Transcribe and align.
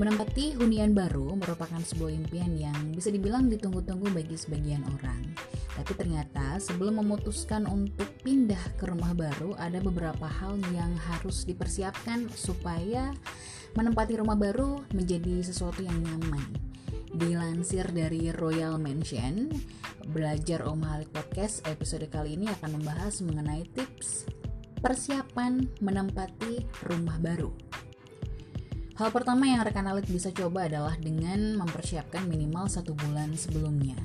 Menempati 0.00 0.56
hunian 0.56 0.96
baru 0.96 1.36
merupakan 1.36 1.76
sebuah 1.76 2.08
impian 2.08 2.56
yang 2.56 2.96
bisa 2.96 3.12
dibilang 3.12 3.52
ditunggu-tunggu 3.52 4.08
bagi 4.16 4.32
sebagian 4.32 4.80
orang. 4.96 5.28
Tapi 5.76 5.92
ternyata 5.92 6.56
sebelum 6.56 7.04
memutuskan 7.04 7.68
untuk 7.68 8.08
pindah 8.24 8.80
ke 8.80 8.88
rumah 8.88 9.12
baru 9.12 9.52
ada 9.60 9.76
beberapa 9.84 10.24
hal 10.24 10.56
yang 10.72 10.96
harus 10.96 11.44
dipersiapkan 11.44 12.32
supaya 12.32 13.12
menempati 13.76 14.16
rumah 14.16 14.40
baru 14.40 14.80
menjadi 14.96 15.44
sesuatu 15.44 15.84
yang 15.84 16.00
nyaman. 16.00 16.48
Dilansir 17.12 17.84
dari 17.92 18.32
Royal 18.32 18.80
Mansion, 18.80 19.52
Belajar 20.16 20.64
Om 20.64 20.80
Halid 20.80 21.12
Podcast 21.12 21.60
episode 21.68 22.08
kali 22.08 22.40
ini 22.40 22.48
akan 22.48 22.80
membahas 22.80 23.20
mengenai 23.20 23.68
tips 23.76 24.24
persiapan 24.80 25.68
menempati 25.84 26.64
rumah 26.88 27.20
baru. 27.20 27.69
Hal 29.00 29.16
pertama 29.16 29.48
yang 29.48 29.64
rekan 29.64 29.88
Alit 29.88 30.04
bisa 30.12 30.28
coba 30.28 30.68
adalah 30.68 30.92
dengan 31.00 31.56
mempersiapkan 31.56 32.28
minimal 32.28 32.68
satu 32.68 32.92
bulan 32.92 33.32
sebelumnya. 33.32 33.96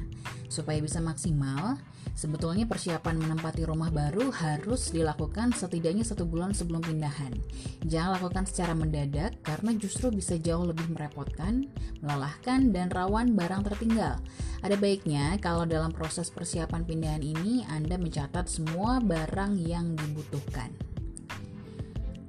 Supaya 0.48 0.80
bisa 0.80 1.04
maksimal, 1.04 1.76
sebetulnya 2.16 2.64
persiapan 2.64 3.20
menempati 3.20 3.68
rumah 3.68 3.92
baru 3.92 4.32
harus 4.32 4.96
dilakukan 4.96 5.52
setidaknya 5.52 6.08
satu 6.08 6.24
bulan 6.24 6.56
sebelum 6.56 6.80
pindahan. 6.80 7.36
Jangan 7.84 8.16
lakukan 8.16 8.48
secara 8.48 8.72
mendadak 8.72 9.36
karena 9.44 9.76
justru 9.76 10.16
bisa 10.16 10.40
jauh 10.40 10.64
lebih 10.64 10.88
merepotkan, 10.88 11.68
melelahkan, 12.00 12.72
dan 12.72 12.88
rawan 12.88 13.36
barang 13.36 13.68
tertinggal. 13.68 14.16
Ada 14.64 14.80
baiknya 14.80 15.36
kalau 15.44 15.68
dalam 15.68 15.92
proses 15.92 16.32
persiapan 16.32 16.88
pindahan 16.88 17.20
ini 17.20 17.68
Anda 17.68 18.00
mencatat 18.00 18.48
semua 18.48 19.04
barang 19.04 19.60
yang 19.60 19.92
dibutuhkan. 20.00 20.95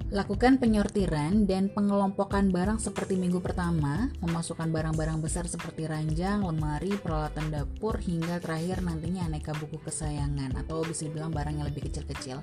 Lakukan 0.07 0.55
penyortiran 0.55 1.43
dan 1.43 1.67
pengelompokan 1.67 2.47
barang 2.47 2.79
seperti 2.79 3.19
minggu 3.19 3.43
pertama, 3.43 4.07
memasukkan 4.23 4.71
barang-barang 4.71 5.19
besar 5.19 5.51
seperti 5.51 5.83
ranjang, 5.83 6.47
lemari, 6.47 6.95
peralatan 6.95 7.51
dapur, 7.51 7.99
hingga 7.99 8.39
terakhir 8.39 8.79
nantinya 8.79 9.27
aneka 9.27 9.51
buku 9.59 9.75
kesayangan 9.83 10.55
atau 10.63 10.87
bisa 10.87 11.11
dibilang 11.11 11.35
barang 11.35 11.59
yang 11.59 11.67
lebih 11.67 11.91
kecil-kecil. 11.91 12.39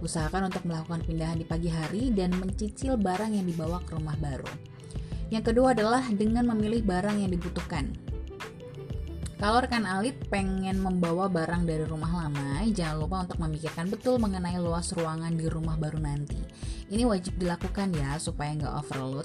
Usahakan 0.00 0.48
untuk 0.48 0.64
melakukan 0.64 1.04
pindahan 1.04 1.36
di 1.36 1.44
pagi 1.44 1.68
hari 1.68 2.16
dan 2.16 2.32
mencicil 2.32 2.96
barang 2.96 3.36
yang 3.36 3.44
dibawa 3.44 3.84
ke 3.84 3.92
rumah 3.92 4.16
baru. 4.16 4.48
Yang 5.28 5.52
kedua 5.52 5.76
adalah 5.76 6.08
dengan 6.16 6.48
memilih 6.48 6.80
barang 6.80 7.20
yang 7.20 7.28
dibutuhkan. 7.28 7.92
Kalau 9.42 9.58
rekan 9.58 9.82
Alit 9.82 10.14
pengen 10.30 10.78
membawa 10.78 11.26
barang 11.26 11.66
dari 11.66 11.82
rumah 11.82 12.14
lama, 12.14 12.62
jangan 12.70 12.94
lupa 13.02 13.26
untuk 13.26 13.42
memikirkan 13.42 13.90
betul 13.90 14.22
mengenai 14.22 14.54
luas 14.62 14.94
ruangan 14.94 15.34
di 15.34 15.50
rumah 15.50 15.74
baru 15.74 15.98
nanti. 15.98 16.38
Ini 16.92 17.08
wajib 17.08 17.40
dilakukan 17.40 17.96
ya 17.96 18.20
supaya 18.20 18.52
nggak 18.52 18.74
overload. 18.84 19.24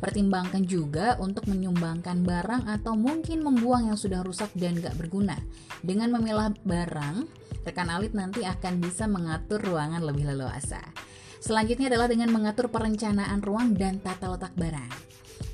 Pertimbangkan 0.00 0.64
juga 0.64 1.20
untuk 1.20 1.44
menyumbangkan 1.44 2.24
barang 2.24 2.72
atau 2.72 2.96
mungkin 2.96 3.44
membuang 3.44 3.92
yang 3.92 4.00
sudah 4.00 4.24
rusak 4.24 4.48
dan 4.56 4.80
nggak 4.80 4.96
berguna. 4.96 5.36
Dengan 5.84 6.08
memilah 6.16 6.56
barang, 6.64 7.28
rekan 7.68 7.92
Alit 7.92 8.16
nanti 8.16 8.48
akan 8.48 8.80
bisa 8.80 9.04
mengatur 9.04 9.60
ruangan 9.60 10.00
lebih 10.00 10.32
leluasa. 10.32 10.80
Selanjutnya 11.38 11.92
adalah 11.92 12.08
dengan 12.08 12.32
mengatur 12.32 12.72
perencanaan 12.72 13.44
ruang 13.44 13.76
dan 13.76 14.00
tata 14.00 14.32
letak 14.32 14.56
barang. 14.56 15.11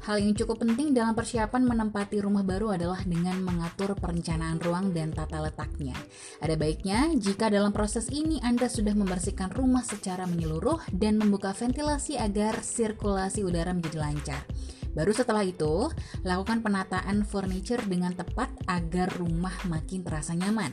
Hal 0.09 0.25
yang 0.25 0.33
cukup 0.33 0.65
penting 0.65 0.97
dalam 0.97 1.13
persiapan 1.13 1.69
menempati 1.69 2.25
rumah 2.25 2.41
baru 2.41 2.73
adalah 2.73 3.05
dengan 3.05 3.45
mengatur 3.45 3.93
perencanaan 3.93 4.57
ruang 4.57 4.97
dan 4.97 5.13
tata 5.13 5.37
letaknya. 5.37 5.93
Ada 6.41 6.57
baiknya 6.57 7.13
jika 7.13 7.53
dalam 7.53 7.77
proses 7.77 8.09
ini 8.09 8.41
Anda 8.41 8.73
sudah 8.73 8.97
membersihkan 8.97 9.53
rumah 9.53 9.85
secara 9.85 10.25
menyeluruh 10.25 10.81
dan 10.97 11.21
membuka 11.21 11.53
ventilasi 11.53 12.17
agar 12.17 12.65
sirkulasi 12.65 13.45
udara 13.45 13.77
menjadi 13.77 14.01
lancar. 14.01 14.49
Baru 14.97 15.13
setelah 15.13 15.45
itu, 15.45 15.93
lakukan 16.25 16.65
penataan 16.65 17.29
furniture 17.29 17.85
dengan 17.85 18.17
tepat 18.17 18.49
agar 18.65 19.13
rumah 19.21 19.53
makin 19.69 20.01
terasa 20.09 20.33
nyaman. 20.33 20.73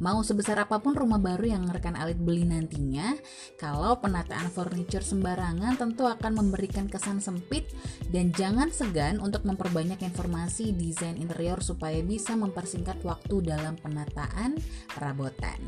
Mau 0.00 0.24
sebesar 0.24 0.56
apa 0.56 0.80
pun 0.80 0.96
rumah 0.96 1.20
baru 1.20 1.44
yang 1.44 1.68
rekan 1.68 1.92
Alit 1.92 2.16
beli 2.16 2.48
nantinya, 2.48 3.12
kalau 3.60 4.00
penataan 4.00 4.48
furniture 4.48 5.04
sembarangan 5.04 5.76
tentu 5.76 6.08
akan 6.08 6.40
memberikan 6.40 6.88
kesan 6.88 7.20
sempit 7.20 7.68
dan 8.08 8.32
jangan 8.32 8.72
segan 8.72 9.20
untuk 9.20 9.44
memperbanyak 9.44 10.00
informasi 10.00 10.72
desain 10.72 11.20
interior 11.20 11.60
supaya 11.60 12.00
bisa 12.00 12.32
mempersingkat 12.32 12.96
waktu 13.04 13.44
dalam 13.44 13.76
penataan 13.76 14.56
perabotan. 14.88 15.60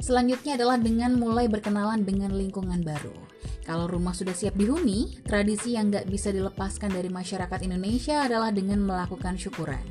Selanjutnya 0.00 0.56
adalah 0.56 0.80
dengan 0.80 1.20
mulai 1.20 1.52
berkenalan 1.52 2.08
dengan 2.08 2.32
lingkungan 2.32 2.80
baru. 2.80 3.30
Kalau 3.70 3.86
rumah 3.86 4.16
sudah 4.16 4.34
siap 4.34 4.58
dihuni, 4.58 5.20
tradisi 5.22 5.78
yang 5.78 5.94
nggak 5.94 6.10
bisa 6.10 6.34
dilepaskan 6.34 6.90
dari 6.90 7.06
masyarakat 7.06 7.60
Indonesia 7.62 8.26
adalah 8.26 8.50
dengan 8.50 8.82
melakukan 8.82 9.38
syukuran. 9.38 9.84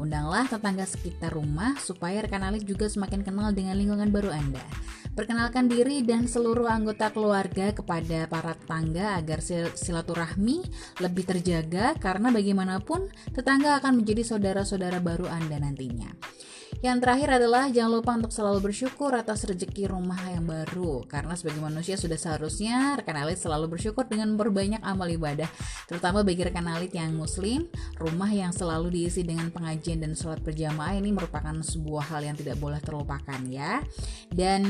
Undanglah 0.00 0.48
tetangga 0.48 0.88
sekitar 0.88 1.36
rumah 1.36 1.76
supaya 1.76 2.24
rekan 2.24 2.40
Alif 2.40 2.64
juga 2.64 2.88
semakin 2.88 3.20
kenal 3.20 3.52
dengan 3.52 3.76
lingkungan 3.76 4.08
baru 4.08 4.32
Anda. 4.32 4.64
Perkenalkan 5.12 5.68
diri 5.68 6.00
dan 6.00 6.24
seluruh 6.24 6.64
anggota 6.64 7.12
keluarga 7.12 7.68
kepada 7.76 8.24
para 8.24 8.56
tetangga 8.56 9.20
agar 9.20 9.44
silaturahmi 9.76 10.64
lebih 11.04 11.28
terjaga 11.28 11.92
karena 12.00 12.32
bagaimanapun 12.32 13.12
tetangga 13.36 13.76
akan 13.76 14.00
menjadi 14.00 14.24
saudara-saudara 14.24 15.04
baru 15.04 15.28
Anda 15.28 15.60
nantinya. 15.60 16.08
Yang 16.80 17.04
terakhir 17.04 17.28
adalah 17.36 17.68
jangan 17.68 17.92
lupa 17.92 18.16
untuk 18.16 18.32
selalu 18.32 18.72
bersyukur 18.72 19.12
atas 19.12 19.44
rezeki 19.44 19.92
rumah 19.92 20.16
yang 20.32 20.48
baru. 20.48 21.04
Karena 21.04 21.36
sebagai 21.36 21.60
manusia 21.60 22.00
sudah 22.00 22.16
seharusnya 22.16 22.96
rekan 22.96 23.20
alit 23.20 23.36
selalu 23.36 23.76
bersyukur 23.76 24.08
dengan 24.08 24.32
memperbanyak 24.32 24.80
amal 24.80 25.04
ibadah. 25.12 25.44
Terutama 25.84 26.24
bagi 26.24 26.40
rekan 26.40 26.64
alit 26.72 26.96
yang 26.96 27.12
muslim 27.12 27.68
rumah 28.00 28.32
yang 28.32 28.48
selalu 28.48 28.96
diisi 28.96 29.20
dengan 29.20 29.52
pengajian 29.52 30.00
dan 30.00 30.16
sholat 30.16 30.40
berjamaah 30.40 30.96
ini 30.96 31.12
merupakan 31.12 31.52
sebuah 31.52 32.16
hal 32.16 32.24
yang 32.24 32.36
tidak 32.40 32.56
boleh 32.56 32.80
terlupakan 32.80 33.40
ya. 33.52 33.84
Dan 34.32 34.64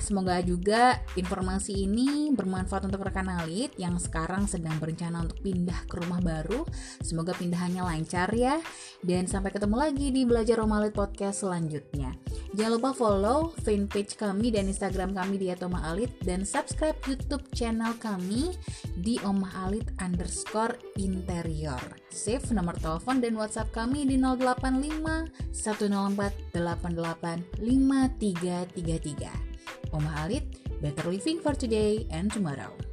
semoga 0.00 0.40
juga 0.40 1.04
informasi 1.12 1.84
ini 1.84 2.32
bermanfaat 2.32 2.88
untuk 2.88 3.04
rekan 3.04 3.28
alit 3.28 3.76
yang 3.76 4.00
sekarang 4.00 4.48
sedang 4.48 4.80
berencana 4.80 5.28
untuk 5.28 5.44
pindah 5.44 5.84
ke 5.84 6.00
rumah 6.00 6.24
baru. 6.24 6.64
Semoga 7.04 7.36
pindahannya 7.36 7.84
lancar 7.84 8.32
ya. 8.32 8.56
Dan 9.04 9.28
sampai 9.28 9.52
ketemu 9.52 9.76
lagi 9.76 10.08
di 10.08 10.24
belajar 10.24 10.56
rumah 10.56 10.80
alit 10.80 10.96
podcast 10.96 11.49
selanjutnya. 11.50 12.14
Jangan 12.54 12.72
lupa 12.78 12.94
follow 12.94 13.50
fanpage 13.66 14.14
kami 14.14 14.54
dan 14.54 14.70
Instagram 14.70 15.10
kami 15.10 15.42
di 15.42 15.50
Atoma 15.50 15.82
Alit 15.90 16.14
dan 16.22 16.46
subscribe 16.46 16.94
YouTube 17.10 17.42
channel 17.50 17.90
kami 17.98 18.54
di 19.02 19.18
Omah 19.26 19.66
Alit 19.66 19.90
underscore 19.98 20.78
interior. 21.02 21.82
Save 22.14 22.54
nomor 22.54 22.78
telepon 22.78 23.18
dan 23.18 23.34
WhatsApp 23.34 23.74
kami 23.74 24.06
di 24.06 24.14
085 24.14 25.26
104 25.50 26.54
88 26.54 27.58
5333. 27.58 29.90
Omah 29.90 30.14
Alit, 30.22 30.46
better 30.78 31.10
living 31.10 31.42
for 31.42 31.58
today 31.58 32.06
and 32.14 32.30
tomorrow. 32.30 32.89